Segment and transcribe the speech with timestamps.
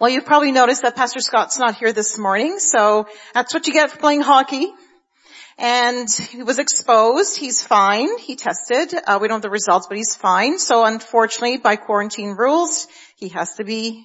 [0.00, 3.72] Well, you've probably noticed that Pastor Scott's not here this morning, so that's what you
[3.72, 4.72] get for playing hockey.
[5.56, 7.36] And he was exposed.
[7.36, 8.18] He's fine.
[8.18, 8.92] He tested.
[9.06, 10.58] Uh, we don't have the results, but he's fine.
[10.58, 14.04] So unfortunately, by quarantine rules, he has to be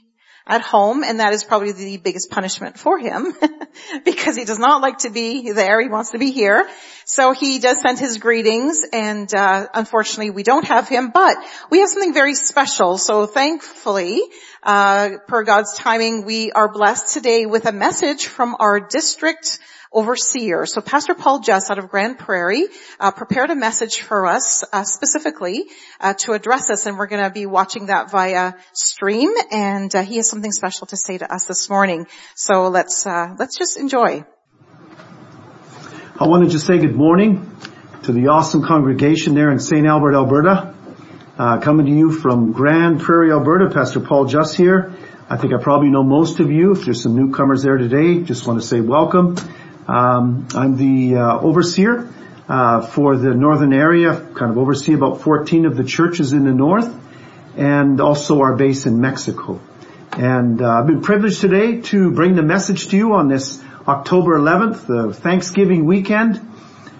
[0.49, 3.33] at home and that is probably the biggest punishment for him
[4.03, 5.79] because he does not like to be there.
[5.79, 6.67] He wants to be here.
[7.05, 11.37] So he does send his greetings and uh, unfortunately we don't have him, but
[11.69, 12.97] we have something very special.
[12.97, 14.21] So thankfully,
[14.63, 19.59] uh, per God's timing, we are blessed today with a message from our district
[19.91, 20.65] overseer.
[20.65, 22.67] So Pastor Paul Juss out of Grande Prairie
[22.99, 25.65] uh, prepared a message for us uh, specifically
[25.99, 29.31] uh, to address us, and we're going to be watching that via stream.
[29.51, 32.07] And uh, he has something special to say to us this morning.
[32.35, 34.25] So let's uh, let's just enjoy.
[36.21, 37.55] I want to just say good morning
[38.03, 39.87] to the awesome congregation there in St.
[39.87, 40.75] Albert, Alberta.
[41.37, 44.93] Uh, coming to you from Grande Prairie, Alberta, Pastor Paul Juss here.
[45.29, 46.73] I think I probably know most of you.
[46.73, 49.37] If there's some newcomers there today, just want to say welcome.
[49.89, 52.07] Um, I'm the uh, overseer
[52.47, 56.53] uh, for the northern area, kind of oversee about 14 of the churches in the
[56.53, 56.93] north,
[57.57, 59.59] and also our base in Mexico.
[60.11, 64.37] And uh, I've been privileged today to bring the message to you on this October
[64.37, 66.39] 11th, the Thanksgiving weekend.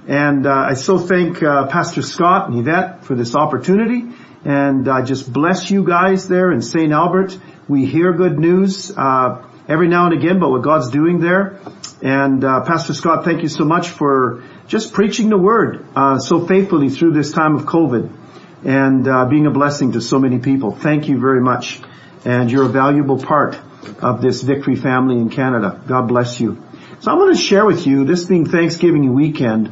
[0.07, 4.07] And uh, I so thank uh, Pastor Scott and Yvette for this opportunity.
[4.45, 6.91] And I just bless you guys there in St.
[6.91, 7.37] Albert.
[7.67, 11.59] We hear good news uh, every now and again about what God's doing there.
[12.01, 16.45] And uh, Pastor Scott, thank you so much for just preaching the word uh, so
[16.45, 18.15] faithfully through this time of COVID
[18.63, 20.71] and uh, being a blessing to so many people.
[20.71, 21.81] Thank you very much.
[22.23, 23.57] And you're a valuable part
[24.01, 25.81] of this Victory family in Canada.
[25.87, 26.63] God bless you.
[27.01, 29.71] So I want to share with you, this being Thanksgiving weekend,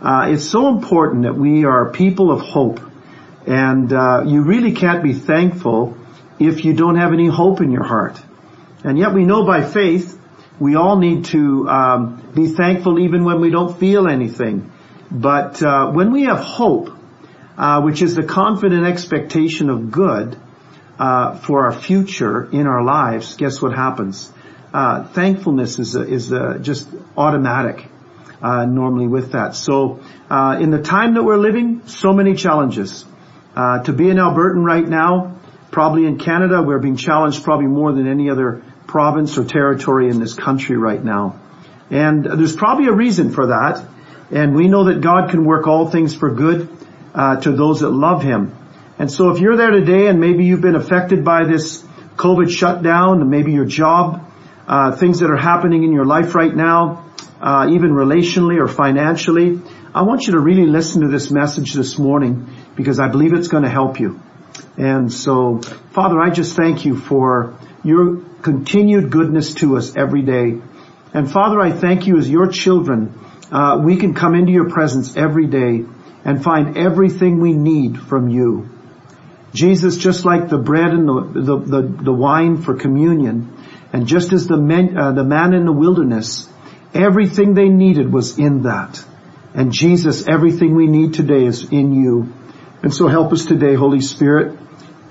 [0.00, 2.80] uh, it's so important that we are people of hope.
[3.46, 5.96] And uh, you really can't be thankful
[6.38, 8.20] if you don't have any hope in your heart.
[8.84, 10.17] And yet we know by faith
[10.60, 14.72] we all need to um, be thankful even when we don't feel anything.
[15.10, 16.90] But uh, when we have hope,
[17.56, 20.36] uh, which is the confident expectation of good
[20.98, 24.30] uh, for our future in our lives, guess what happens?
[24.72, 27.86] Uh, thankfulness is a, is a just automatic
[28.42, 29.54] uh, normally with that.
[29.54, 33.04] So uh, in the time that we're living, so many challenges.
[33.54, 35.40] to be an Albertan right now,
[35.70, 40.18] probably in Canada, we're being challenged probably more than any other province or territory in
[40.18, 41.38] this country right now.
[41.90, 43.84] And there's probably a reason for that.
[44.30, 46.68] And we know that God can work all things for good
[47.14, 48.54] uh, to those that love Him.
[48.98, 51.84] And so if you're there today and maybe you've been affected by this
[52.16, 54.28] COVID shutdown, maybe your job,
[54.66, 57.06] uh, things that are happening in your life right now,
[57.40, 59.60] uh, even relationally or financially,
[59.94, 63.48] I want you to really listen to this message this morning because I believe it's
[63.48, 64.20] going to help you.
[64.76, 65.60] And so,
[65.92, 70.60] Father, I just thank you for your continued goodness to us every day.
[71.14, 73.18] And Father, I thank you as your children,
[73.50, 75.84] uh, we can come into your presence every day
[76.24, 78.68] and find everything we need from you.
[79.54, 83.56] Jesus, just like the bread and the, the, the, the wine for communion,
[83.92, 86.48] and just as the, men, uh, the man in the wilderness,
[86.92, 89.02] everything they needed was in that.
[89.54, 92.32] And Jesus, everything we need today is in you.
[92.82, 94.58] And so help us today, Holy Spirit.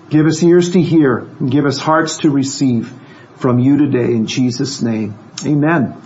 [0.10, 2.94] Give us ears to hear and give us hearts to receive
[3.36, 5.20] from you today in Jesus' name.
[5.46, 6.02] Amen.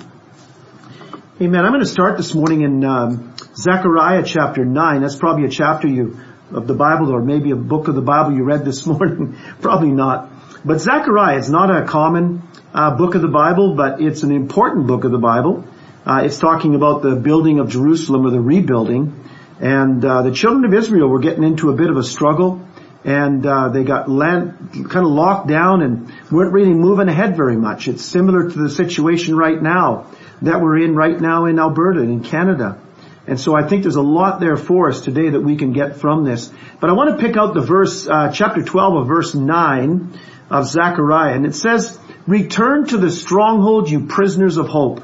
[1.40, 1.66] Amen.
[1.66, 5.02] I'm going to start this morning in um, Zechariah chapter 9.
[5.02, 6.20] That's probably a chapter you
[6.52, 9.38] of the Bible or maybe a book of the Bible you read this morning.
[9.62, 10.32] probably not.
[10.66, 12.42] But Zechariah is not a common
[12.74, 15.64] uh, book of the Bible, but it's an important book of the Bible.
[16.08, 19.30] Uh, it's talking about the building of Jerusalem or the rebuilding.
[19.60, 22.68] And uh, the children of Israel were getting into a bit of a struggle
[23.04, 27.58] and uh, they got land, kind of locked down and weren't really moving ahead very
[27.58, 27.88] much.
[27.88, 30.08] It's similar to the situation right now
[30.42, 32.80] that we're in right now in Alberta and in Canada.
[33.28, 35.98] And so I think there's a lot there for us today that we can get
[35.98, 36.52] from this.
[36.80, 40.20] But I want to pick out the verse, uh, chapter 12 of verse 9
[40.50, 41.36] of Zechariah.
[41.36, 45.04] And it says, return to the stronghold, you prisoners of hope.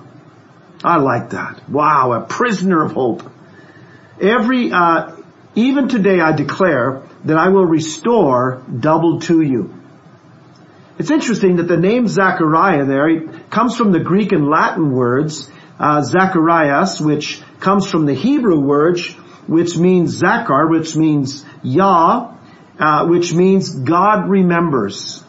[0.84, 1.70] I like that.
[1.70, 3.32] Wow, a prisoner of hope.
[4.20, 5.16] Every, uh,
[5.56, 9.74] even today I declare that I will restore double to you.
[11.00, 15.50] It's interesting that the name Zachariah there comes from the Greek and Latin words
[15.80, 19.00] uh, Zacharias, which comes from the Hebrew word,
[19.48, 22.34] which means Zachar, which means Yah,
[22.80, 25.24] uh, which means God remembers.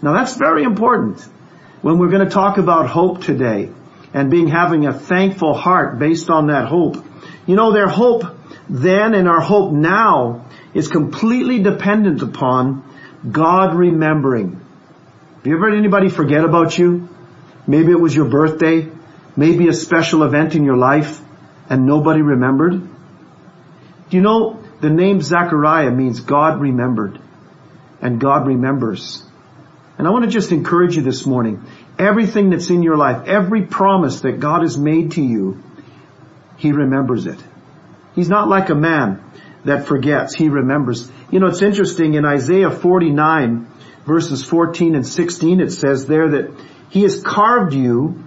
[0.00, 1.20] Now that's very important
[1.80, 3.70] when we're going to talk about hope today
[4.14, 7.04] and being having a thankful heart based on that hope.
[7.46, 8.24] You know, their hope
[8.72, 12.82] then and our hope now is completely dependent upon
[13.30, 14.52] God remembering.
[15.36, 17.08] Have you ever had anybody forget about you?
[17.66, 18.88] Maybe it was your birthday,
[19.36, 21.20] maybe a special event in your life,
[21.68, 22.72] and nobody remembered?
[22.72, 27.20] Do you know the name Zechariah means God remembered,
[28.00, 29.22] and God remembers.
[29.98, 31.62] And I want to just encourage you this morning.
[31.98, 35.62] Everything that's in your life, every promise that God has made to you,
[36.56, 37.38] He remembers it.
[38.14, 39.22] He's not like a man
[39.64, 40.34] that forgets.
[40.34, 41.10] He remembers.
[41.30, 43.68] You know, it's interesting in Isaiah 49
[44.06, 46.50] verses 14 and 16, it says there that
[46.90, 48.22] he has carved you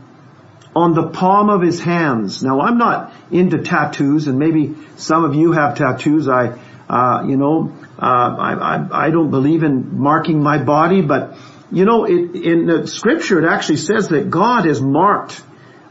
[0.76, 2.44] on the palm of his hands.
[2.44, 6.28] Now I'm not into tattoos and maybe some of you have tattoos.
[6.28, 6.58] I,
[6.90, 11.38] uh, you know, uh, I, I, I, don't believe in marking my body, but
[11.72, 15.42] you know, it, in the scripture it actually says that God has marked,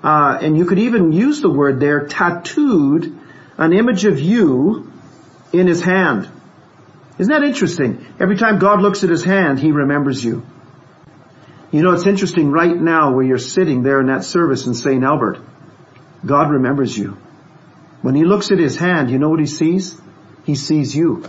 [0.03, 3.19] uh, and you could even use the word there, tattooed
[3.59, 4.93] an image of you
[5.53, 6.29] in his hand.
[7.19, 8.05] Isn't that interesting?
[8.19, 10.45] Every time God looks at his hand, he remembers you.
[11.71, 15.03] You know, it's interesting right now where you're sitting there in that service in St.
[15.03, 15.39] Albert.
[16.25, 17.17] God remembers you.
[18.03, 20.01] When he looks at his hand, you know what he sees?
[20.45, 21.25] He sees you.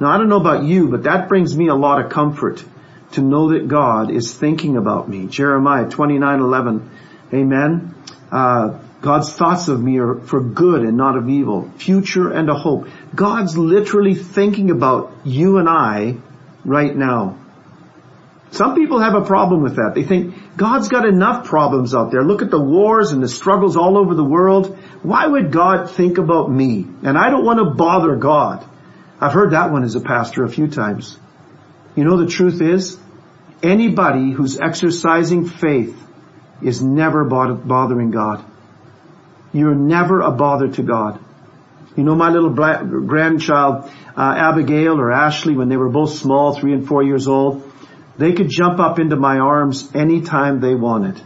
[0.00, 2.64] Now I don't know about you, but that brings me a lot of comfort
[3.12, 5.26] to know that God is thinking about me.
[5.26, 6.88] Jeremiah 29:11.
[7.32, 7.94] Amen.
[8.30, 12.54] Uh, God's thoughts of me are for good and not of evil, future and a
[12.54, 12.88] hope.
[13.14, 16.16] God's literally thinking about you and I
[16.64, 17.38] right now.
[18.50, 19.92] Some people have a problem with that.
[19.94, 22.24] They think God's got enough problems out there.
[22.24, 24.74] Look at the wars and the struggles all over the world.
[25.02, 26.86] Why would God think about me?
[27.02, 28.64] And I don't want to bother God.
[29.20, 31.18] I've heard that one as a pastor a few times.
[31.94, 32.96] You know the truth is,
[33.62, 35.94] anybody who's exercising faith
[36.62, 38.42] is never bothering God.
[39.54, 41.20] You're never a bother to God.
[41.96, 46.72] You know my little grandchild, uh, Abigail or Ashley, when they were both small, three
[46.72, 47.70] and four years old,
[48.18, 51.22] they could jump up into my arms anytime they wanted.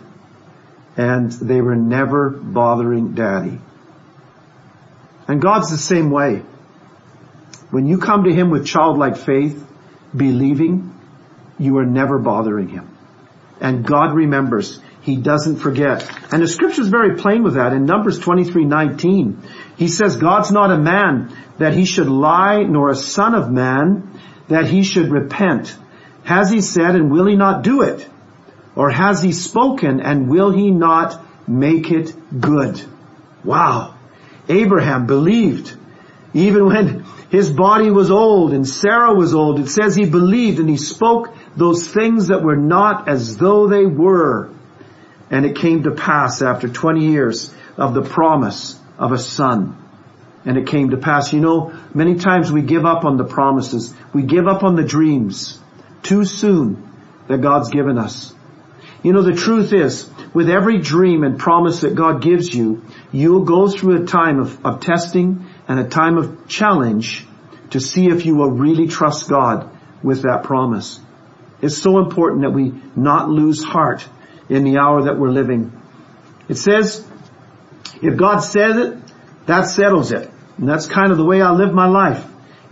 [0.94, 3.60] And they were never bothering daddy.
[5.26, 6.42] And God's the same way.
[7.70, 9.64] When you come to Him with childlike faith,
[10.14, 10.94] believing,
[11.58, 12.94] you are never bothering Him.
[13.58, 14.80] And God remembers.
[15.08, 16.06] He doesn't forget.
[16.30, 17.72] And the scripture is very plain with that.
[17.72, 19.38] In Numbers 23:19,
[19.78, 24.20] he says, God's not a man that he should lie, nor a son of man
[24.48, 25.74] that he should repent.
[26.24, 28.06] Has he said and will he not do it?
[28.76, 32.78] Or has he spoken and will he not make it good?
[33.42, 33.94] Wow.
[34.46, 35.74] Abraham believed
[36.34, 39.58] even when his body was old and Sarah was old.
[39.58, 43.86] It says he believed and he spoke those things that were not as though they
[43.86, 44.50] were.
[45.30, 49.76] And it came to pass after 20 years of the promise of a son.
[50.44, 51.32] And it came to pass.
[51.32, 53.94] You know, many times we give up on the promises.
[54.14, 55.60] We give up on the dreams
[56.02, 56.88] too soon
[57.28, 58.34] that God's given us.
[59.02, 63.44] You know, the truth is, with every dream and promise that God gives you, you'll
[63.44, 67.26] go through a time of, of testing and a time of challenge
[67.70, 69.70] to see if you will really trust God
[70.02, 71.00] with that promise.
[71.60, 74.06] It's so important that we not lose heart
[74.48, 75.72] in the hour that we're living.
[76.48, 77.06] It says,
[78.02, 78.98] if God says it,
[79.46, 80.30] that settles it.
[80.56, 82.24] And that's kind of the way I live my life.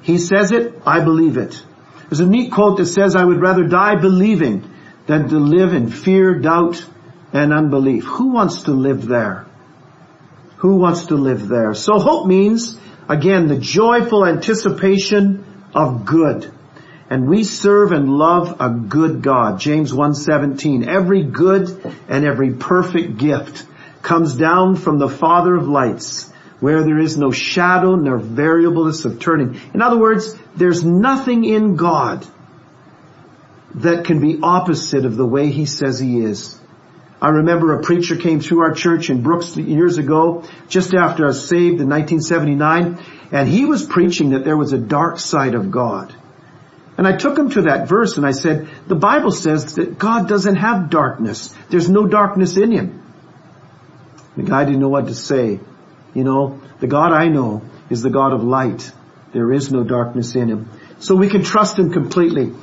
[0.03, 1.63] He says it, I believe it.
[2.09, 4.71] There's a neat quote that says, I would rather die believing
[5.07, 6.85] than to live in fear, doubt,
[7.33, 8.05] and unbelief.
[8.05, 9.47] Who wants to live there?
[10.59, 11.75] Who wants to live there?
[11.75, 16.53] So hope means, again, the joyful anticipation of good.
[17.09, 19.61] And we serve and love a good God.
[19.61, 20.89] James 1:17.
[20.89, 21.71] Every good
[22.09, 23.65] and every perfect gift
[24.03, 29.21] comes down from the Father of lights, where there is no shadow nor variableness of
[29.21, 29.57] turning.
[29.73, 32.27] In other words, there's nothing in God
[33.77, 36.59] that can be opposite of the way He says He is.
[37.21, 41.29] I remember a preacher came through our church in Brooks years ago, just after I
[41.29, 42.99] was saved in 1979,
[43.33, 46.15] and he was preaching that there was a dark side of God.
[46.99, 50.29] And I took him to that verse and I said, the Bible says that God
[50.29, 51.55] doesn't have darkness.
[51.69, 53.03] There's no darkness in Him.
[54.37, 55.61] The guy didn't know what to say.
[56.15, 58.91] You know, the God I know is the God of light.
[59.33, 60.71] There is no darkness in Him.
[60.99, 62.55] So we can trust Him completely.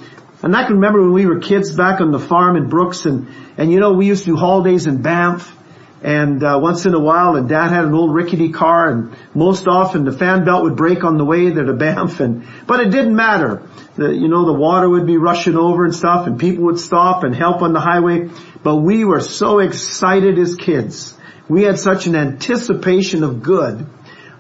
[0.42, 3.28] And I can remember when we were kids back on the farm in Brooks and,
[3.58, 5.56] and you know, we used to do holidays in Banff
[6.04, 9.70] and uh, once in a while, and Dad had an old rickety car, and most
[9.70, 12.92] often the fan belt would break on the way there to Banff, and but it
[12.92, 13.64] didn't matter.
[13.96, 17.24] The, you know, the water would be rushing over and stuff, and people would stop
[17.24, 18.30] and help on the highway.
[18.64, 21.18] But we were so excited as kids.
[21.48, 23.88] We had such an anticipation of good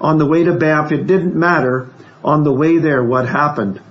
[0.02, 0.92] on the way to Banff.
[0.92, 1.90] It didn't matter
[2.26, 3.82] on the way there what happened.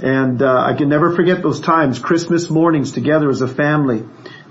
[0.00, 4.04] And uh, I can never forget those times, Christmas mornings together as a family.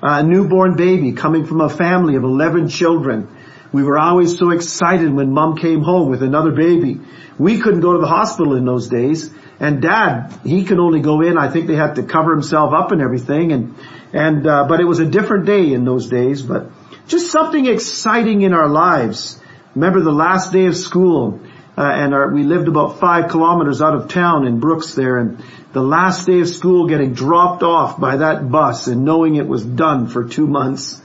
[0.08, 3.28] A newborn baby coming from a family of 11 children.
[3.72, 7.02] We were always so excited when mom came home with another baby.
[7.40, 9.32] We couldn't go to the hospital in those days.
[9.60, 11.40] And dad, he could only go in.
[11.40, 13.52] I think they had to cover himself up and everything.
[13.52, 13.76] And,
[14.14, 16.70] and, uh, but it was a different day in those days, but
[17.08, 19.42] just something exciting in our lives.
[19.74, 21.42] Remember the last day of school,
[21.76, 25.44] uh, and our, we lived about five kilometers out of town in Brooks there, and
[25.76, 29.62] the last day of school getting dropped off by that bus and knowing it was
[29.66, 31.02] done for two months,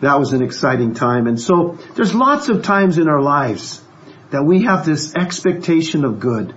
[0.00, 1.26] that was an exciting time.
[1.26, 3.82] And so there's lots of times in our lives
[4.30, 6.54] that we have this expectation of good.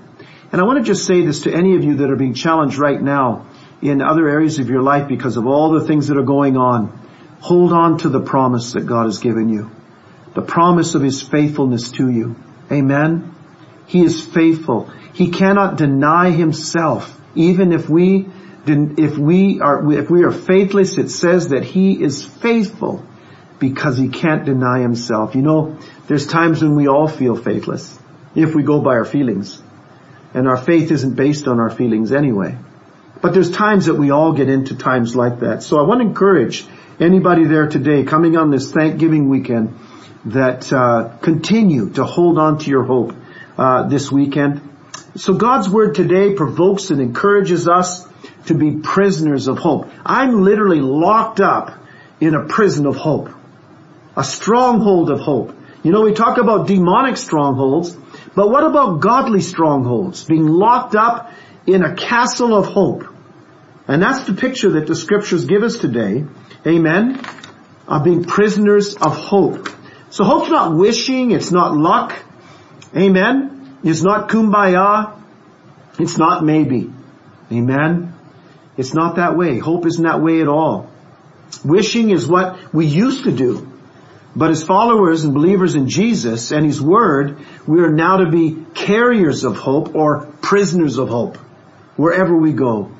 [0.53, 2.77] And I want to just say this to any of you that are being challenged
[2.77, 3.47] right now
[3.81, 6.97] in other areas of your life because of all the things that are going on.
[7.41, 9.69] Hold on to the promise that God has given you.
[10.35, 12.37] The promise of His faithfulness to you.
[12.71, 13.35] Amen.
[13.87, 14.89] He is faithful.
[15.11, 17.13] He cannot deny Himself.
[17.37, 18.27] Even if we,
[18.65, 23.05] if we are, if we are faithless, it says that He is faithful
[23.59, 25.35] because He can't deny Himself.
[25.35, 25.77] You know,
[26.07, 27.97] there's times when we all feel faithless
[28.35, 29.61] if we go by our feelings.
[30.33, 32.57] And our faith isn't based on our feelings anyway.
[33.21, 35.63] But there's times that we all get into times like that.
[35.63, 36.65] So I want to encourage
[36.99, 39.77] anybody there today coming on this Thanksgiving weekend
[40.25, 43.15] that uh, continue to hold on to your hope
[43.57, 44.61] uh, this weekend.
[45.17, 48.07] So God's word today provokes and encourages us
[48.45, 49.89] to be prisoners of hope.
[50.05, 51.73] I'm literally locked up
[52.19, 53.31] in a prison of hope,
[54.15, 55.55] a stronghold of hope.
[55.81, 57.97] You know, we talk about demonic strongholds,
[58.35, 60.23] but what about godly strongholds?
[60.23, 61.31] Being locked up
[61.65, 63.05] in a castle of hope.
[63.87, 66.25] And that's the picture that the scriptures give us today.
[66.65, 67.19] Amen.
[67.87, 69.67] Of being prisoners of hope.
[70.11, 72.13] So hope's not wishing, it's not luck.
[72.95, 73.56] Amen.
[73.83, 75.19] It's not kumbaya.
[75.99, 76.91] It's not maybe.
[77.51, 78.13] Amen.
[78.75, 79.57] It's not that way.
[79.57, 80.89] Hope isn't that way at all.
[81.63, 83.71] Wishing is what we used to do.
[84.35, 88.65] But as followers and believers in Jesus and His Word, we are now to be
[88.75, 91.37] carriers of hope or prisoners of hope
[91.95, 92.91] wherever we go.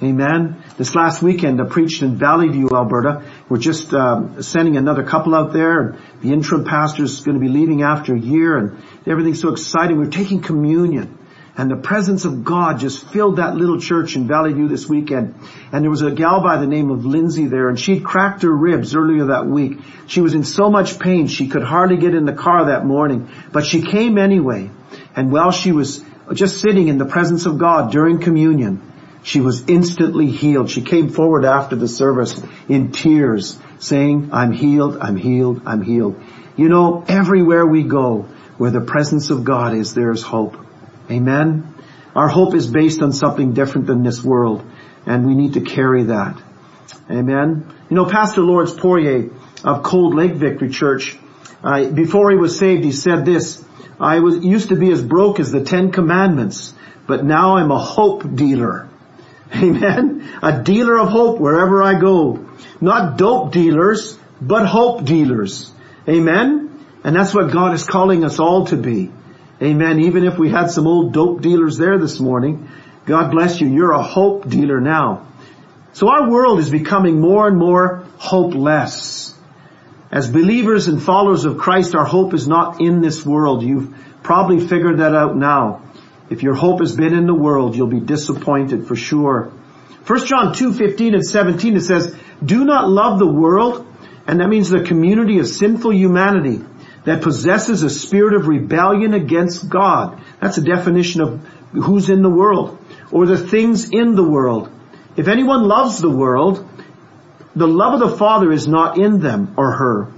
[0.00, 0.62] Amen.
[0.76, 3.24] This last weekend I preached in Valley View, Alberta.
[3.48, 5.98] We're just um, sending another couple out there.
[6.22, 9.98] The interim pastor is going to be leaving after a year and everything's so exciting.
[9.98, 11.18] We're taking communion.
[11.56, 15.34] And the presence of God just filled that little church in Valley View this weekend.
[15.72, 18.56] And there was a gal by the name of Lindsay there and she'd cracked her
[18.56, 19.80] ribs earlier that week.
[20.06, 23.28] She was in so much pain she could hardly get in the car that morning.
[23.50, 24.70] But she came anyway.
[25.16, 28.87] And while she was just sitting in the presence of God during communion,
[29.22, 30.70] she was instantly healed.
[30.70, 36.20] She came forward after the service in tears saying, I'm healed, I'm healed, I'm healed.
[36.56, 40.56] You know, everywhere we go where the presence of God is, there is hope.
[41.10, 41.74] Amen.
[42.14, 44.64] Our hope is based on something different than this world,
[45.06, 46.40] and we need to carry that.
[47.10, 47.72] Amen.
[47.88, 49.30] You know, Pastor Lawrence Poirier
[49.64, 51.16] of Cold Lake Victory Church,
[51.62, 53.64] uh, before he was saved, he said this,
[54.00, 56.74] I was, used to be as broke as the Ten Commandments,
[57.06, 58.88] but now I'm a hope dealer.
[59.54, 60.38] Amen.
[60.42, 62.46] A dealer of hope wherever I go.
[62.80, 65.72] Not dope dealers, but hope dealers.
[66.08, 66.84] Amen.
[67.04, 69.10] And that's what God is calling us all to be.
[69.62, 70.00] Amen.
[70.00, 72.68] Even if we had some old dope dealers there this morning,
[73.06, 73.68] God bless you.
[73.68, 75.26] You're a hope dealer now.
[75.94, 79.34] So our world is becoming more and more hopeless.
[80.10, 83.62] As believers and followers of Christ, our hope is not in this world.
[83.62, 85.82] You've probably figured that out now.
[86.30, 89.52] If your hope has been in the world, you'll be disappointed for sure.
[90.06, 93.86] 1 John 2, 15 and 17, it says, do not love the world,
[94.26, 96.64] and that means the community of sinful humanity
[97.04, 100.20] that possesses a spirit of rebellion against God.
[100.40, 102.78] That's a definition of who's in the world
[103.10, 104.70] or the things in the world.
[105.16, 106.66] If anyone loves the world,
[107.56, 110.12] the love of the Father is not in them or her.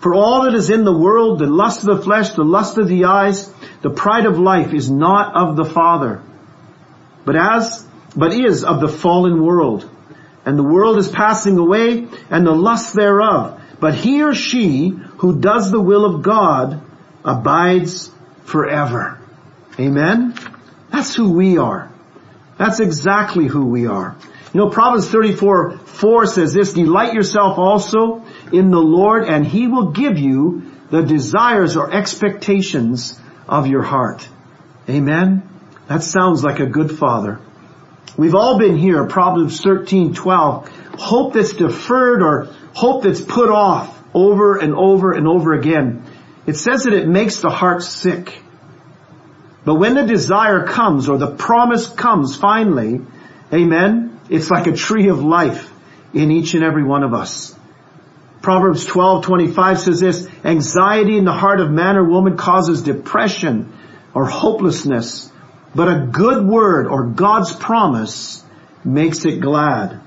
[0.00, 2.88] For all that is in the world, the lust of the flesh, the lust of
[2.88, 3.52] the eyes,
[3.82, 6.22] the pride of life is not of the Father,
[7.24, 7.84] but as,
[8.16, 9.88] but is of the fallen world.
[10.44, 13.60] And the world is passing away and the lust thereof.
[13.80, 16.80] But he or she who does the will of God
[17.24, 18.10] abides
[18.44, 19.20] forever.
[19.78, 20.34] Amen?
[20.90, 21.92] That's who we are.
[22.56, 24.16] That's exactly who we are.
[24.52, 29.66] You know, Proverbs 34, 4 says this, delight yourself also in the Lord and He
[29.66, 34.26] will give you the desires or expectations of your heart.
[34.88, 35.48] Amen?
[35.88, 37.40] That sounds like a good father.
[38.16, 40.68] We've all been here, Proverbs 13, 12.
[40.98, 46.04] Hope that's deferred or hope that's put off over and over and over again.
[46.46, 48.42] It says that it makes the heart sick.
[49.64, 53.00] But when the desire comes or the promise comes finally,
[53.52, 55.70] amen, it's like a tree of life
[56.14, 57.54] in each and every one of us.
[58.42, 63.72] Proverbs 12:25 says this, anxiety in the heart of man or woman causes depression
[64.14, 65.30] or hopelessness,
[65.74, 68.44] but a good word or God's promise
[68.84, 70.00] makes it glad.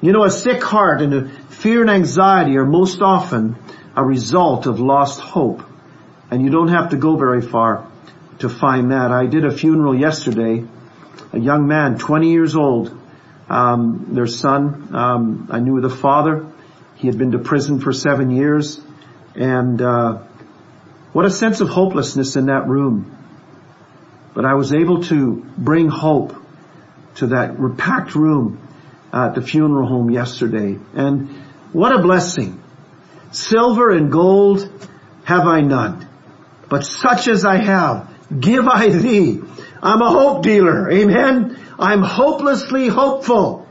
[0.00, 3.56] You know, a sick heart and a fear and anxiety are most often
[3.94, 5.62] a result of lost hope.
[6.30, 7.86] And you don't have to go very far
[8.40, 9.10] to find that.
[9.10, 10.64] I did a funeral yesterday.
[11.32, 12.96] A young man, 20 years old,
[13.48, 16.46] um, their son, um, I knew the father.
[16.96, 18.80] He had been to prison for seven years.
[19.34, 20.22] And uh,
[21.12, 23.16] what a sense of hopelessness in that room.
[24.34, 26.34] But I was able to bring hope
[27.16, 28.60] to that packed room
[29.12, 30.78] at the funeral home yesterday.
[30.94, 31.30] And
[31.72, 32.62] what a blessing.
[33.32, 34.70] Silver and gold
[35.24, 36.08] have I none,
[36.68, 39.40] but such as I have, give I thee.
[39.82, 40.90] I'm a hope dealer.
[40.90, 41.58] Amen.
[41.78, 43.65] I'm hopelessly hopeful.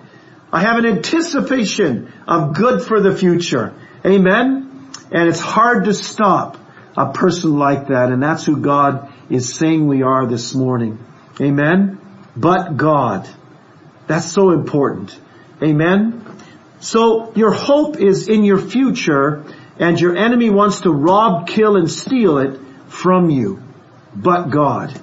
[0.56, 3.74] I have an anticipation of good for the future.
[4.06, 4.90] Amen.
[5.12, 6.56] And it's hard to stop
[6.96, 8.10] a person like that.
[8.10, 11.06] And that's who God is saying we are this morning.
[11.42, 12.00] Amen.
[12.38, 13.28] But God.
[14.08, 15.20] That's so important.
[15.62, 16.26] Amen.
[16.80, 19.44] So your hope is in your future
[19.78, 22.58] and your enemy wants to rob, kill, and steal it
[22.88, 23.62] from you.
[24.16, 24.98] But God.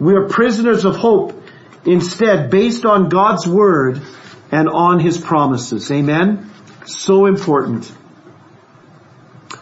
[0.00, 1.38] We are prisoners of hope
[1.84, 4.00] instead based on God's word
[4.54, 5.90] and on his promises.
[5.90, 6.48] Amen.
[6.86, 7.90] So important.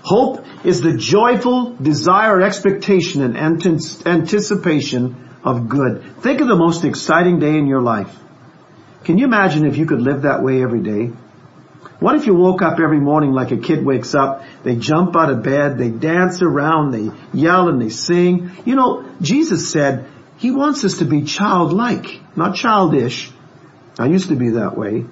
[0.03, 3.37] Hope is the joyful desire, expectation, and
[4.07, 6.05] anticipation of good.
[6.21, 8.15] Think of the most exciting day in your life.
[9.05, 11.07] Can you imagine if you could live that way every day?
[11.99, 15.31] What if you woke up every morning like a kid wakes up, they jump out
[15.31, 18.51] of bed, they dance around, they yell and they sing.
[18.67, 23.32] You know, Jesus said he wants us to be childlike, not childish.
[23.99, 25.05] I used to be that way,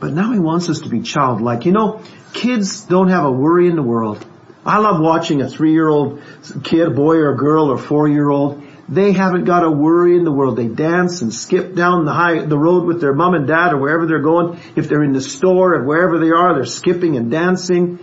[0.00, 1.66] but now he wants us to be childlike.
[1.66, 2.02] You know,
[2.32, 4.24] kids don't have a worry in the world.
[4.64, 6.22] I love watching a three-year-old
[6.62, 8.62] kid, boy or girl or four-year-old.
[8.88, 10.56] They haven't got a worry in the world.
[10.56, 13.78] They dance and skip down the high, the road with their mom and dad or
[13.78, 14.58] wherever they're going.
[14.76, 17.98] If they're in the store or wherever they are, they're skipping and dancing.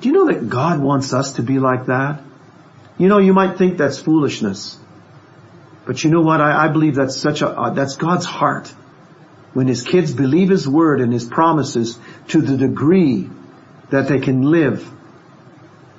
[0.00, 2.22] Do you know that God wants us to be like that?
[2.98, 4.78] You know, you might think that's foolishness.
[5.86, 6.40] But you know what?
[6.40, 8.72] I, I believe that's such a, uh, that's God's heart.
[9.56, 13.30] When His kids believe His word and His promises to the degree
[13.88, 14.86] that they can live,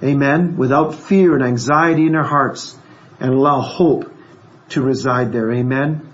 [0.03, 2.77] amen, without fear and anxiety in their hearts
[3.19, 4.13] and allow hope
[4.69, 5.51] to reside there.
[5.51, 6.07] Amen.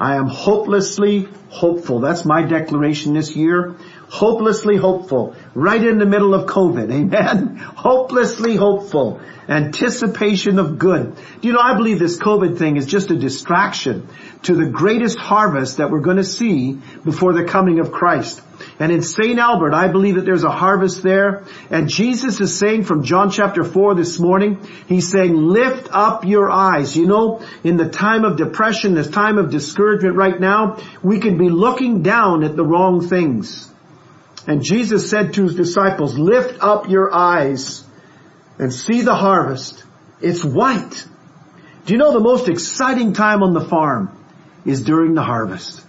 [0.00, 2.00] I am hopelessly hopeful.
[2.00, 3.76] That's my declaration this year.
[4.08, 5.36] Hopelessly hopeful.
[5.54, 6.90] Right in the middle of COVID.
[6.90, 7.56] Amen.
[7.76, 9.20] Hopelessly hopeful.
[9.48, 11.14] Anticipation of good.
[11.40, 14.08] Do you know, I believe this COVID thing is just a distraction
[14.46, 18.40] to the greatest harvest that we're going to see before the coming of Christ.
[18.78, 19.38] And in St.
[19.38, 21.44] Albert, I believe that there's a harvest there.
[21.68, 26.48] And Jesus is saying from John chapter 4 this morning, He's saying, lift up your
[26.48, 26.96] eyes.
[26.96, 31.38] You know, in the time of depression, this time of discouragement right now, we can
[31.38, 33.68] be looking down at the wrong things.
[34.46, 37.82] And Jesus said to His disciples, lift up your eyes
[38.58, 39.82] and see the harvest.
[40.20, 41.04] It's white.
[41.84, 44.16] Do you know the most exciting time on the farm
[44.66, 45.82] is during the harvest?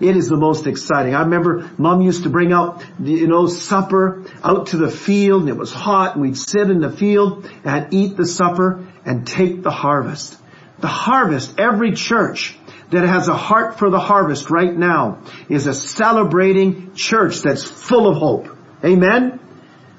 [0.00, 1.14] It is the most exciting.
[1.14, 5.50] I remember mom used to bring out, you know, supper out to the field and
[5.50, 9.62] it was hot and we'd sit in the field and eat the supper and take
[9.62, 10.36] the harvest.
[10.78, 12.56] The harvest, every church
[12.90, 18.08] that has a heart for the harvest right now is a celebrating church that's full
[18.08, 18.56] of hope.
[18.84, 19.40] Amen?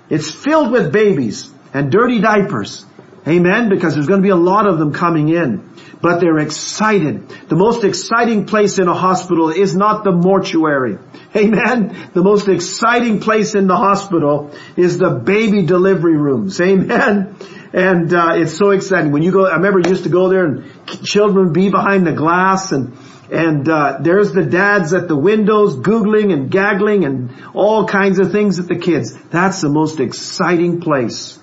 [0.10, 2.86] It's filled with babies and dirty diapers.
[3.30, 3.70] Amen?
[3.70, 5.70] Because there's going to be a lot of them coming in
[6.02, 7.28] but they're excited.
[7.50, 10.98] The most exciting place in a hospital is not the mortuary.
[11.36, 12.10] Amen.
[12.14, 16.60] The most exciting place in the hospital is the baby delivery rooms.
[16.60, 17.36] Amen.
[17.72, 19.46] And uh, it's so exciting when you go.
[19.46, 22.98] I remember you used to go there, and children would be behind the glass, and
[23.32, 28.32] and uh, there's the dads at the windows googling and gaggling and all kinds of
[28.32, 29.16] things at the kids.
[29.30, 31.39] That's the most exciting place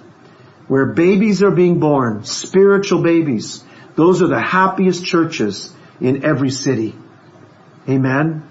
[0.68, 3.62] where babies are being born, spiritual babies.
[3.94, 6.94] Those are the happiest churches in every city.
[7.88, 8.46] Amen.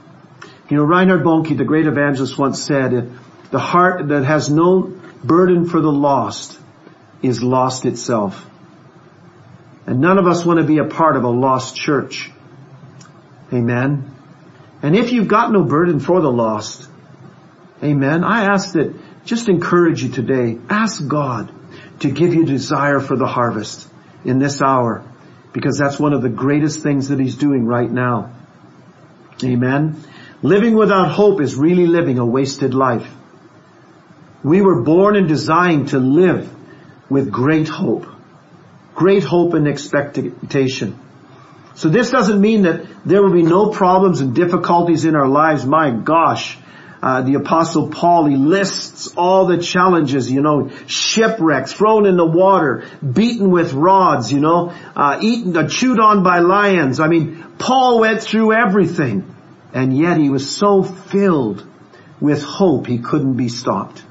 [0.69, 3.11] You know, Reinhard Bonnke, the great evangelist once said,
[3.51, 6.57] the heart that has no burden for the lost
[7.21, 8.49] is lost itself.
[9.85, 12.31] And none of us want to be a part of a lost church.
[13.53, 14.11] Amen.
[14.81, 16.87] And if you've got no burden for the lost,
[17.83, 18.93] amen, I ask that,
[19.25, 21.51] just encourage you today, ask God
[21.99, 23.87] to give you desire for the harvest
[24.23, 25.03] in this hour
[25.53, 28.33] because that's one of the greatest things that he's doing right now.
[29.43, 30.03] Amen.
[30.41, 33.09] Living without hope is really living a wasted life.
[34.43, 36.53] We were born and designed to live
[37.09, 38.05] with great hope.
[38.93, 40.99] Great hope and expectation.
[41.75, 45.65] So this doesn't mean that there will be no problems and difficulties in our lives.
[45.65, 46.57] My gosh,
[47.05, 52.25] uh, the apostle Paul, he lists all the challenges, you know, shipwrecks, thrown in the
[52.25, 56.99] water, beaten with rods, you know, uh, eaten, uh, chewed on by lions.
[56.99, 59.35] I mean, Paul went through everything.
[59.71, 61.67] And yet he was so filled
[62.19, 64.03] with hope he couldn't be stopped.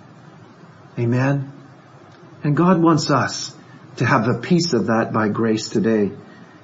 [0.97, 1.53] Amen.
[2.45, 3.57] And God wants us
[3.97, 6.13] to have a piece of that by grace today.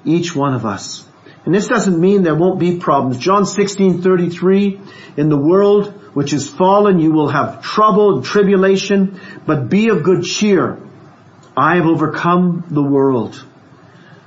[0.05, 1.05] Each one of us.
[1.43, 3.17] And this doesn't mean there won't be problems.
[3.17, 4.79] John 16, 33,
[5.17, 10.03] in the world which is fallen, you will have trouble and tribulation, but be of
[10.03, 10.77] good cheer.
[11.55, 13.45] I have overcome the world.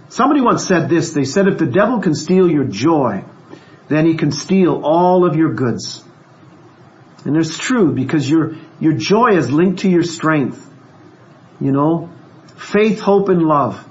[0.08, 3.24] Somebody once said this, they said if the devil can steal your joy,
[3.88, 6.02] then he can steal all of your goods.
[7.24, 10.64] And it's true because your, your joy is linked to your strength.
[11.60, 12.10] You know,
[12.56, 13.86] faith, hope, and love.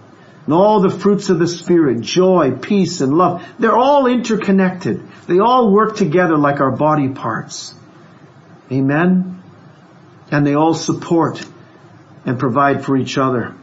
[0.45, 5.01] And all the fruits of the Spirit, joy, peace, and love, they're all interconnected.
[5.27, 7.73] They all work together like our body parts.
[8.71, 9.41] Amen?
[10.31, 11.43] And they all support
[12.25, 13.55] and provide for each other.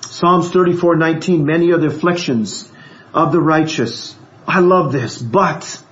[0.00, 2.70] Psalms 34:19 many are the afflictions
[3.12, 4.14] of the righteous
[4.46, 5.82] I love this, but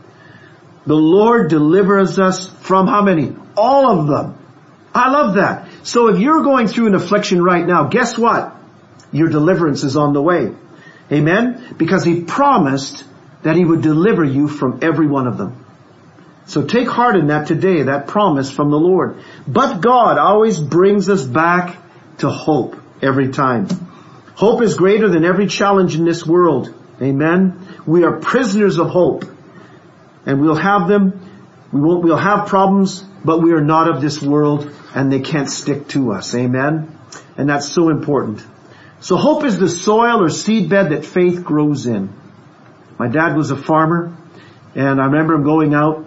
[0.86, 3.34] the Lord delivers us from how many?
[3.56, 4.38] All of them.
[4.94, 5.68] I love that.
[5.84, 8.54] So if you're going through an affliction right now, guess what?
[9.10, 10.54] Your deliverance is on the way.
[11.10, 11.74] Amen?
[11.78, 13.04] Because He promised
[13.42, 15.61] that He would deliver you from every one of them.
[16.46, 19.18] So take heart in that today, that promise from the Lord.
[19.46, 21.78] But God always brings us back
[22.18, 23.68] to hope every time.
[24.34, 26.74] Hope is greater than every challenge in this world.
[27.00, 27.66] Amen.
[27.86, 29.24] We are prisoners of hope.
[30.26, 31.28] And we'll have them.
[31.72, 35.48] We won't, we'll have problems, but we are not of this world and they can't
[35.48, 36.34] stick to us.
[36.34, 36.98] Amen.
[37.36, 38.44] And that's so important.
[39.00, 42.12] So hope is the soil or seedbed that faith grows in.
[42.98, 44.16] My dad was a farmer
[44.74, 46.06] and I remember him going out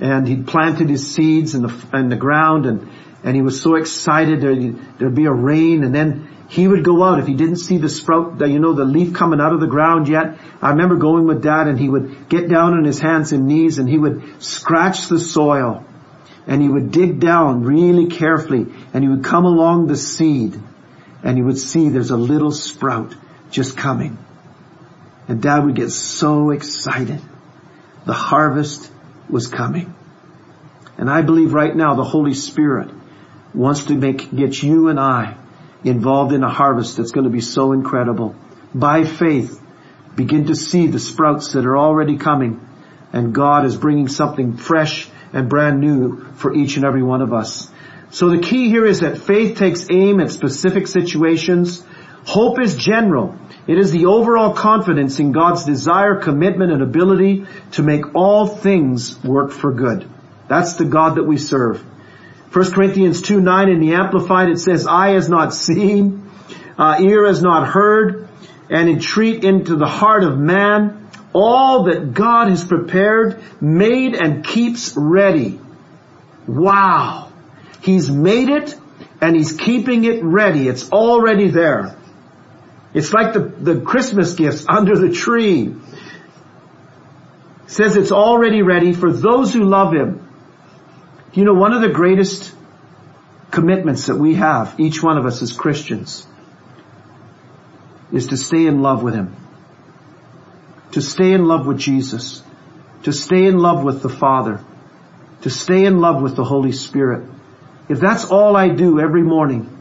[0.00, 2.88] and he'd planted his seeds in the, in the ground and,
[3.24, 7.04] and he was so excited there'd, there'd be a rain and then he would go
[7.04, 9.66] out if he didn't see the sprout, you know, the leaf coming out of the
[9.66, 10.38] ground yet.
[10.62, 13.78] I remember going with dad and he would get down on his hands and knees
[13.78, 15.84] and he would scratch the soil
[16.46, 20.58] and he would dig down really carefully and he would come along the seed
[21.22, 23.14] and he would see there's a little sprout
[23.50, 24.16] just coming.
[25.26, 27.20] And dad would get so excited.
[28.06, 28.90] The harvest
[29.30, 29.94] was coming.
[30.96, 32.90] And I believe right now the Holy Spirit
[33.54, 35.36] wants to make, get you and I
[35.84, 38.34] involved in a harvest that's going to be so incredible.
[38.74, 39.60] By faith,
[40.16, 42.66] begin to see the sprouts that are already coming
[43.12, 47.32] and God is bringing something fresh and brand new for each and every one of
[47.32, 47.70] us.
[48.10, 51.84] So the key here is that faith takes aim at specific situations.
[52.28, 53.38] Hope is general.
[53.66, 59.18] It is the overall confidence in God's desire, commitment, and ability to make all things
[59.24, 60.06] work for good.
[60.46, 61.80] That's the God that we serve.
[62.52, 66.30] 1 Corinthians 2, 9 in the Amplified it says, eye has not seen,
[66.76, 68.28] uh, ear has not heard,
[68.68, 74.92] and entreat into the heart of man all that God has prepared, made, and keeps
[74.98, 75.58] ready.
[76.46, 77.32] Wow.
[77.80, 78.74] He's made it
[79.22, 80.68] and he's keeping it ready.
[80.68, 81.96] It's already there.
[82.94, 85.74] It's like the, the Christmas gifts under the tree.
[87.64, 90.26] It says it's already ready for those who love him.
[91.32, 92.52] You know, one of the greatest
[93.50, 96.26] commitments that we have, each one of us as Christians,
[98.12, 99.36] is to stay in love with Him.
[100.92, 102.42] To stay in love with Jesus.
[103.04, 104.64] To stay in love with the Father.
[105.42, 107.28] To stay in love with the Holy Spirit.
[107.88, 109.74] If that's all I do every morning,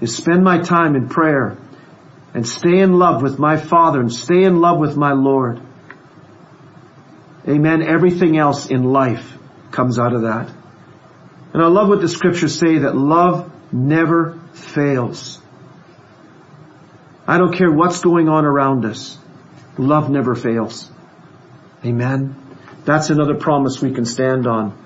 [0.00, 1.58] is spend my time in prayer
[2.38, 5.60] and stay in love with my Father and stay in love with my Lord.
[7.48, 7.82] Amen.
[7.82, 9.36] Everything else in life
[9.72, 10.48] comes out of that.
[11.52, 15.40] And I love what the scriptures say that love never fails.
[17.26, 19.18] I don't care what's going on around us.
[19.76, 20.88] Love never fails.
[21.84, 22.36] Amen.
[22.84, 24.78] That's another promise we can stand on.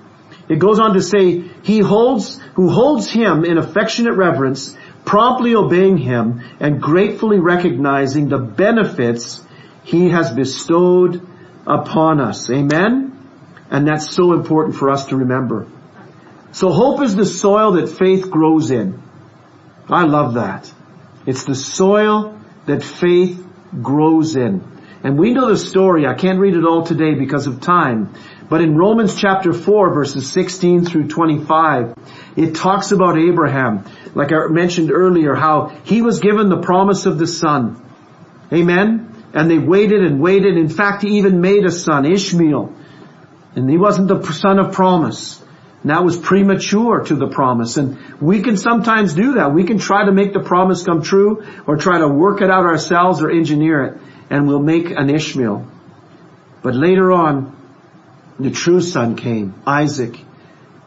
[0.49, 5.97] It goes on to say, he holds, who holds him in affectionate reverence, promptly obeying
[5.97, 9.43] him and gratefully recognizing the benefits
[9.83, 11.25] he has bestowed
[11.67, 12.49] upon us.
[12.49, 13.09] Amen?
[13.69, 15.67] And that's so important for us to remember.
[16.51, 19.01] So hope is the soil that faith grows in.
[19.89, 20.71] I love that.
[21.25, 23.45] It's the soil that faith
[23.81, 24.63] grows in.
[25.03, 26.05] And we know the story.
[26.05, 28.13] I can't read it all today because of time.
[28.53, 31.95] But in Romans chapter 4 verses 16 through 25,
[32.35, 33.83] it talks about Abraham.
[34.13, 37.83] Like I mentioned earlier, how he was given the promise of the son.
[38.53, 39.11] Amen?
[39.33, 40.55] And they waited and waited.
[40.55, 42.71] In fact, he even made a son, Ishmael.
[43.55, 45.41] And he wasn't the son of promise.
[45.81, 47.77] And that was premature to the promise.
[47.77, 49.51] And we can sometimes do that.
[49.51, 52.65] We can try to make the promise come true or try to work it out
[52.65, 54.01] ourselves or engineer it.
[54.29, 55.67] And we'll make an Ishmael.
[56.61, 57.62] But later on,
[58.39, 60.15] the true son came, Isaac.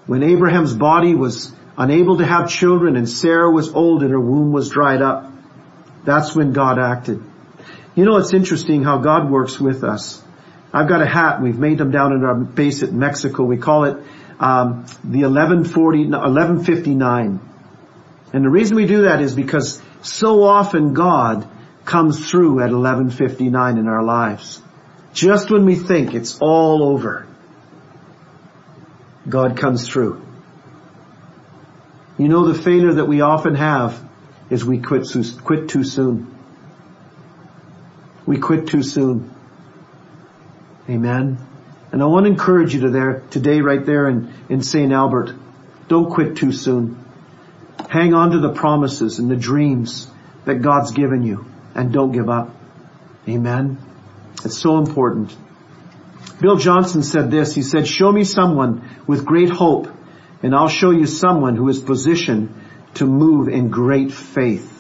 [0.07, 4.53] When Abraham's body was unable to have children and Sarah was old and her womb
[4.53, 5.33] was dried up,
[6.05, 7.23] that's when God acted.
[7.95, 10.23] You know, it's interesting how God works with us.
[10.73, 11.41] I've got a hat.
[11.41, 13.45] We've made them down in our base at Mexico.
[13.45, 13.97] We call it
[14.39, 17.41] um, the 1140, 1159.
[18.33, 21.49] And the reason we do that is because so often God
[21.85, 24.61] comes through at 1159 in our lives.
[25.15, 27.27] Just when we think it's all over,
[29.29, 30.23] God comes through.
[32.19, 34.03] You know the failure that we often have
[34.49, 35.07] is we quit,
[35.45, 36.35] quit too soon.
[38.25, 39.35] We quit too soon.
[40.89, 41.39] Amen.
[41.93, 44.93] And I want to encourage you to there, today right there in, in St.
[44.93, 45.35] Albert.
[45.89, 47.05] Don't quit too soon.
[47.89, 50.09] Hang on to the promises and the dreams
[50.45, 52.55] that God's given you and don't give up.
[53.29, 53.79] Amen.
[54.45, 55.37] It's so important.
[56.41, 57.55] Bill Johnson said this.
[57.55, 59.89] He said, show me someone with great hope
[60.43, 62.55] and I'll show you someone who is positioned
[62.95, 64.73] to move in great faith.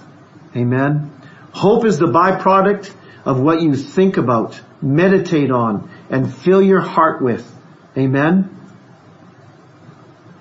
[0.54, 1.12] Amen.
[1.52, 2.92] Hope is the byproduct
[3.24, 7.50] of what you think about, meditate on, and fill your heart with.
[7.96, 8.52] Amen.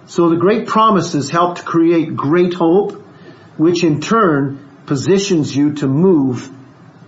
[0.07, 3.01] So the great promises help to create great hope,
[3.57, 6.49] which in turn positions you to move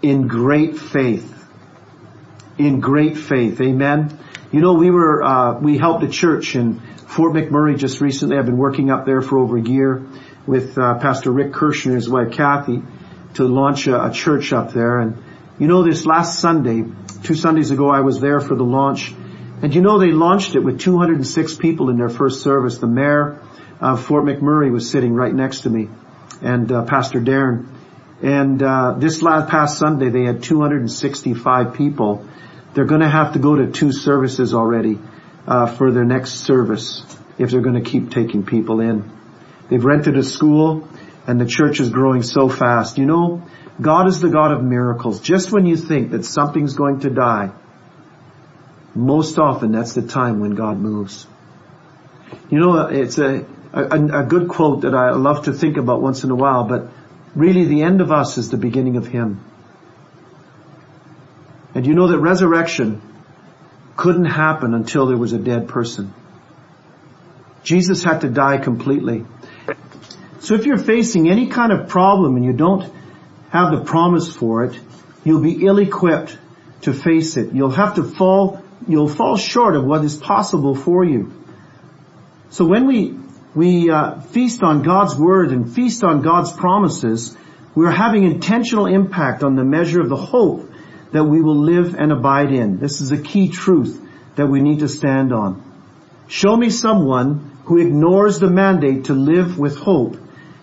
[0.02, 1.37] in great faith.
[2.58, 3.62] In great faith.
[3.62, 4.18] Amen.
[4.52, 8.38] You know, we were, uh, we helped a church in Fort McMurray just recently.
[8.38, 10.08] I've been working up there for over a year
[10.46, 12.82] with uh, Pastor Rick Kirshner and his wife Kathy
[13.36, 15.00] to launch a, a church up there.
[15.00, 15.22] And
[15.60, 16.84] you know, this last Sunday,
[17.24, 19.14] two Sundays ago, I was there for the launch.
[19.62, 22.78] And you know, they launched it with 206 people in their first service.
[22.78, 23.42] The mayor
[23.80, 25.90] of Fort McMurray was sitting right next to me
[26.42, 27.68] and uh, Pastor Darren.
[28.22, 32.28] And uh, this last past Sunday, they had 265 people.
[32.74, 35.00] They're going to have to go to two services already
[35.48, 37.04] uh, for their next service
[37.38, 39.12] if they're going to keep taking people in.
[39.70, 40.88] They've rented a school
[41.28, 42.98] and the church is growing so fast.
[42.98, 43.44] You know,
[43.80, 45.20] God is the God of miracles.
[45.20, 47.52] Just when you think that something's going to die,
[48.96, 51.28] most often that's the time when God moves.
[52.50, 56.24] You know, it's a, a, a good quote that I love to think about once
[56.24, 56.90] in a while, but
[57.38, 59.44] really the end of us is the beginning of Him.
[61.76, 63.02] And you know that resurrection
[63.96, 66.14] couldn't happen until there was a dead person.
[67.64, 69.26] Jesus had to die completely.
[70.40, 72.92] So if you're facing any kind of problem and you don't
[73.50, 74.80] have the promise for it,
[75.24, 76.38] you'll be ill-equipped
[76.82, 77.54] to face it.
[77.54, 81.34] You'll have to fall, you'll fall short of what is possible for you.
[82.50, 83.18] So when we,
[83.58, 87.36] we uh, feast on God's word and feast on God's promises,
[87.74, 90.70] we're having intentional impact on the measure of the hope
[91.12, 92.78] that we will live and abide in.
[92.78, 94.00] This is a key truth
[94.36, 95.64] that we need to stand on.
[96.28, 100.18] Show me someone who ignores the mandate to live with hope,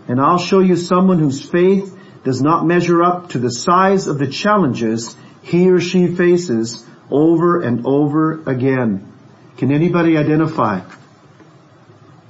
[0.06, 4.18] and I'll show you someone whose faith does not measure up to the size of
[4.18, 9.12] the challenges he or she faces over and over again.
[9.56, 10.82] Can anybody identify?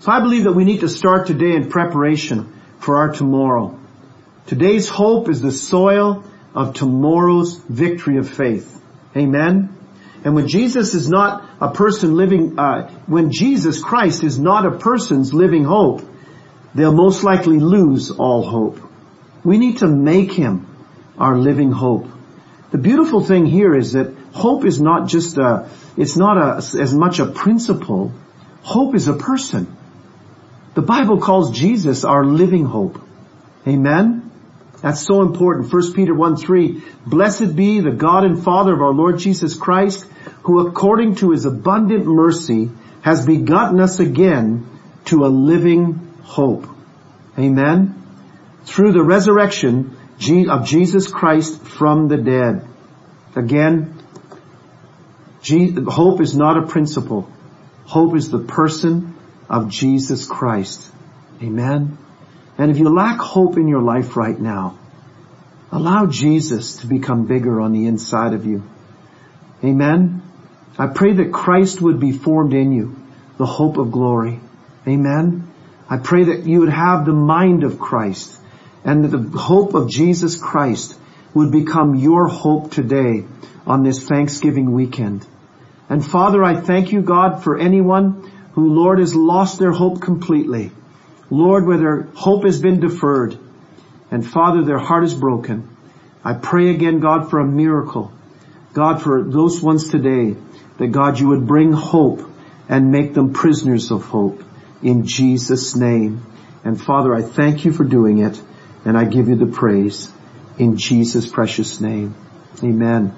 [0.00, 3.78] So I believe that we need to start today in preparation for our tomorrow.
[4.46, 8.80] Today's hope is the soil of tomorrow's victory of faith.
[9.16, 9.76] Amen.
[10.24, 14.78] And when Jesus is not a person living, uh, when Jesus Christ is not a
[14.78, 16.02] person's living hope,
[16.74, 18.80] they'll most likely lose all hope.
[19.44, 20.66] We need to make him
[21.18, 22.06] our living hope.
[22.70, 26.94] The beautiful thing here is that hope is not just a, it's not a, as
[26.94, 28.12] much a principle.
[28.62, 29.76] Hope is a person.
[30.74, 33.00] The Bible calls Jesus our living hope.
[33.66, 34.30] Amen?
[34.82, 35.72] That's so important.
[35.72, 40.04] 1 Peter 1 3, Blessed be the God and Father of our Lord Jesus Christ,
[40.42, 42.70] who according to his abundant mercy
[43.02, 44.68] has begotten us again
[45.06, 46.66] to a living hope.
[47.38, 48.02] Amen.
[48.64, 49.96] Through the resurrection
[50.48, 52.66] of Jesus Christ from the dead.
[53.36, 53.98] Again,
[55.88, 57.30] hope is not a principle.
[57.84, 59.13] Hope is the person
[59.48, 60.90] of Jesus Christ.
[61.42, 61.98] Amen.
[62.58, 64.78] And if you lack hope in your life right now,
[65.74, 68.62] Allow Jesus to become bigger on the inside of you.
[69.64, 70.22] Amen.
[70.78, 72.94] I pray that Christ would be formed in you,
[73.38, 74.38] the hope of glory.
[74.86, 75.52] Amen.
[75.90, 78.38] I pray that you would have the mind of Christ
[78.84, 80.96] and that the hope of Jesus Christ
[81.34, 83.24] would become your hope today
[83.66, 85.26] on this Thanksgiving weekend.
[85.88, 90.70] And Father, I thank you, God, for anyone who, Lord, has lost their hope completely.
[91.30, 93.36] Lord, where their hope has been deferred.
[94.10, 95.68] And Father, their heart is broken.
[96.24, 98.12] I pray again, God, for a miracle.
[98.72, 100.36] God, for those ones today,
[100.78, 102.28] that God, you would bring hope
[102.68, 104.42] and make them prisoners of hope
[104.82, 106.24] in Jesus' name.
[106.64, 108.40] And Father, I thank you for doing it
[108.84, 110.10] and I give you the praise
[110.58, 112.14] in Jesus' precious name.
[112.62, 113.14] Amen.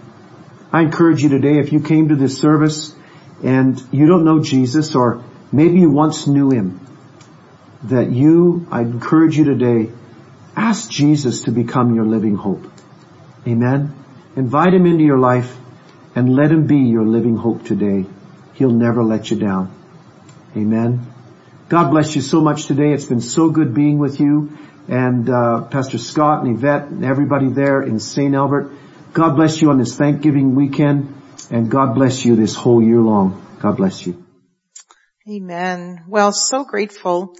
[0.72, 2.94] I encourage you today, if you came to this service
[3.42, 6.80] and you don't know Jesus or maybe you once knew him,
[7.84, 9.92] that you, I encourage you today,
[10.56, 12.64] ask Jesus to become your living hope.
[13.46, 13.94] Amen.
[14.34, 15.56] Invite him into your life
[16.14, 18.06] and let him be your living hope today.
[18.54, 19.72] He'll never let you down.
[20.56, 21.06] Amen.
[21.68, 22.92] God bless you so much today.
[22.92, 24.56] It's been so good being with you
[24.88, 28.34] and uh, Pastor Scott and Yvette and everybody there in St.
[28.34, 28.72] Albert.
[29.12, 31.15] God bless you on this Thanksgiving weekend
[31.50, 33.44] and God bless you this whole year long.
[33.60, 34.24] God bless you.
[35.28, 36.04] Amen.
[36.06, 37.34] Well, so grateful.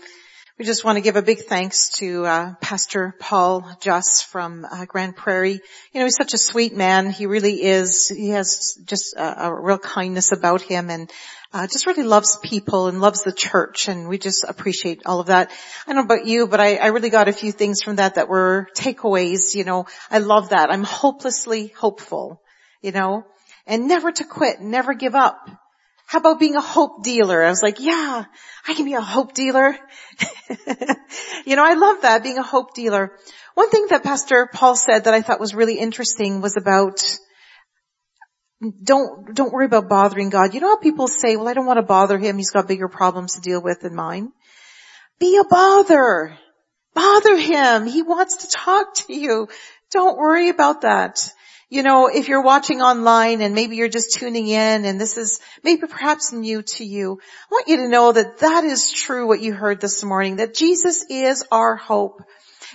[0.58, 4.86] We just want to give a big thanks to uh, Pastor Paul Juss from uh,
[4.86, 5.60] Grande Prairie.
[5.92, 7.10] You know, he's such a sweet man.
[7.10, 8.08] He really is.
[8.08, 11.10] He has just a, a real kindness about him, and
[11.52, 15.28] uh, just really loves people and loves the church and we just appreciate all of
[15.28, 15.50] that.
[15.86, 18.16] I don't know about you, but I, I really got a few things from that
[18.16, 20.70] that were takeaways, you know, I love that.
[20.70, 22.42] I'm hopelessly hopeful,
[22.82, 23.24] you know,
[23.66, 25.48] and never to quit, never give up.
[26.06, 27.42] How about being a hope dealer?
[27.42, 28.24] I was like, yeah,
[28.66, 29.76] I can be a hope dealer.
[31.46, 33.12] you know, I love that, being a hope dealer.
[33.54, 37.02] One thing that Pastor Paul said that I thought was really interesting was about
[38.82, 40.54] don't, don't worry about bothering God.
[40.54, 42.38] You know how people say, well, I don't want to bother him.
[42.38, 44.32] He's got bigger problems to deal with than mine.
[45.18, 46.38] Be a bother.
[46.94, 47.86] Bother him.
[47.86, 49.48] He wants to talk to you.
[49.90, 51.30] Don't worry about that.
[51.68, 55.40] You know, if you're watching online and maybe you're just tuning in and this is
[55.64, 59.40] maybe perhaps new to you, I want you to know that that is true what
[59.40, 62.22] you heard this morning, that Jesus is our hope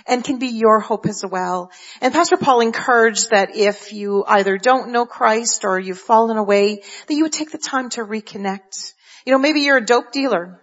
[0.06, 1.70] and can be your hope as well.
[2.02, 6.82] And Pastor Paul encouraged that if you either don't know Christ or you've fallen away,
[7.06, 8.92] that you would take the time to reconnect.
[9.24, 10.61] You know, maybe you're a dope dealer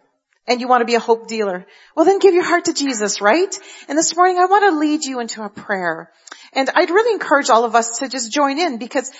[0.49, 1.65] and you want to be a hope dealer.
[1.95, 3.57] Well then give your heart to Jesus, right?
[3.87, 6.11] And this morning I want to lead you into a prayer.
[6.53, 9.11] And I'd really encourage all of us to just join in because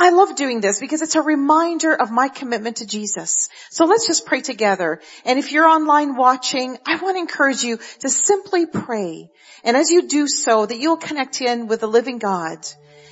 [0.00, 3.48] I love doing this because it's a reminder of my commitment to Jesus.
[3.70, 5.00] So let's just pray together.
[5.24, 9.28] And if you're online watching, I want to encourage you to simply pray.
[9.64, 12.58] And as you do so, that you'll connect in with the living God.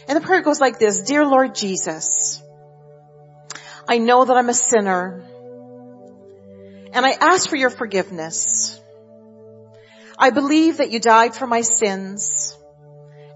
[0.08, 2.40] And the prayer goes like this, Dear Lord Jesus,
[3.88, 5.24] I know that I'm a sinner
[6.96, 8.80] and I ask for your forgiveness.
[10.18, 12.56] I believe that you died for my sins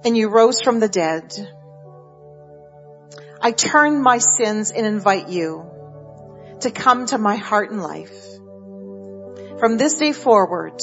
[0.02, 1.34] and you rose from the dead.
[3.38, 5.70] I turn my sins and invite you
[6.60, 8.18] to come to my heart and life.
[9.58, 10.82] From this day forward,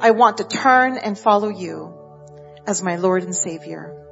[0.00, 1.94] I want to turn and follow you
[2.66, 4.03] as my Lord and Savior.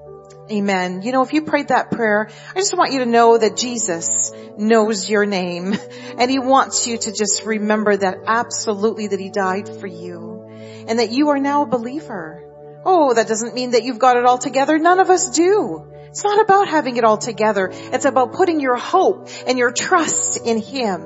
[0.52, 1.00] Amen.
[1.00, 4.30] You know, if you prayed that prayer, I just want you to know that Jesus
[4.58, 5.74] knows your name
[6.18, 10.44] and he wants you to just remember that absolutely that he died for you
[10.86, 12.44] and that you are now a believer.
[12.84, 14.78] Oh, that doesn't mean that you've got it all together.
[14.78, 15.86] None of us do.
[16.08, 17.70] It's not about having it all together.
[17.72, 21.00] It's about putting your hope and your trust in Him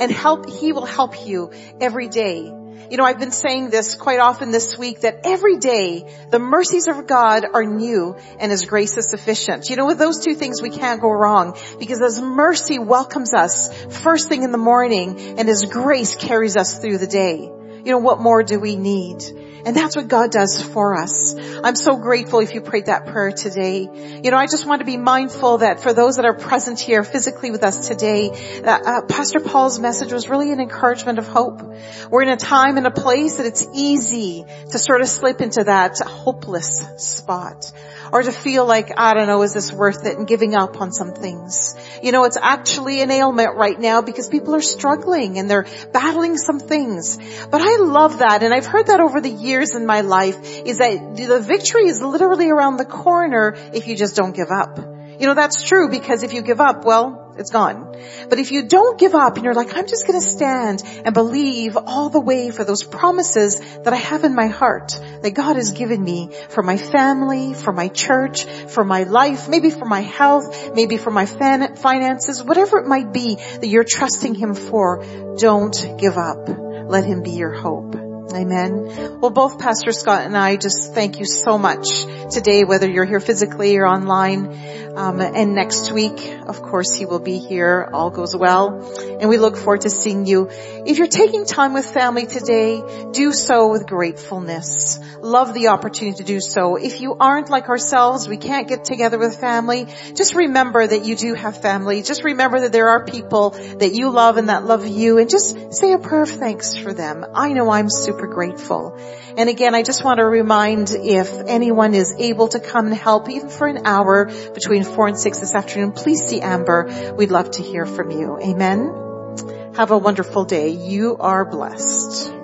[0.00, 2.50] and help, He will help you every day.
[2.90, 6.88] You know, I've been saying this quite often this week that every day the mercies
[6.88, 9.68] of God are new and His grace is sufficient.
[9.68, 13.72] You know, with those two things we can't go wrong because His mercy welcomes us
[14.02, 17.50] first thing in the morning and His grace carries us through the day.
[17.84, 19.22] You know, what more do we need?
[19.64, 21.34] And that's what God does for us.
[21.36, 24.20] I'm so grateful if you prayed that prayer today.
[24.22, 27.02] You know, I just want to be mindful that for those that are present here
[27.04, 28.30] physically with us today,
[28.64, 31.62] uh, uh, Pastor Paul's message was really an encouragement of hope.
[32.10, 35.64] We're in a time and a place that it's easy to sort of slip into
[35.64, 37.72] that hopeless spot
[38.12, 40.92] or to feel like, I don't know, is this worth it and giving up on
[40.92, 41.74] some things.
[42.02, 46.36] You know, it's actually an ailment right now because people are struggling and they're battling
[46.36, 47.18] some things.
[47.50, 51.16] But love that and I've heard that over the years in my life is that
[51.16, 54.78] the victory is literally around the corner if you just don't give up.
[54.78, 57.96] You know, that's true because if you give up, well, It's gone.
[58.28, 61.14] But if you don't give up and you're like, I'm just going to stand and
[61.14, 65.54] believe all the way for those promises that I have in my heart that God
[65.54, 70.00] has given me for my family, for my church, for my life, maybe for my
[70.00, 75.04] health, maybe for my finances, whatever it might be that you're trusting Him for,
[75.38, 76.67] don't give up.
[76.88, 78.07] Let Him be your hope.
[78.32, 79.20] Amen.
[79.20, 81.88] Well, both Pastor Scott and I just thank you so much
[82.30, 84.78] today, whether you're here physically or online.
[84.98, 87.88] Um, and next week, of course, he will be here.
[87.92, 88.82] All goes well.
[89.20, 90.48] And we look forward to seeing you.
[90.50, 94.98] If you're taking time with family today, do so with gratefulness.
[95.20, 96.76] Love the opportunity to do so.
[96.76, 101.16] If you aren't like ourselves, we can't get together with family, just remember that you
[101.16, 102.02] do have family.
[102.02, 105.72] Just remember that there are people that you love and that love you and just
[105.72, 107.24] say a prayer of thanks for them.
[107.34, 108.96] I know I'm super grateful.
[109.36, 113.30] And again, I just want to remind if anyone is able to come and help
[113.30, 117.14] even for an hour between four and six this afternoon, please see Amber.
[117.16, 118.38] We'd love to hear from you.
[118.40, 119.74] Amen.
[119.76, 120.70] Have a wonderful day.
[120.70, 122.37] You are blessed.